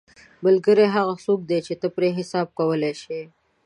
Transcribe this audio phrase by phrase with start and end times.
[0.45, 3.21] ملګری هغه څوک دی چې ته پرې حساب کولی شې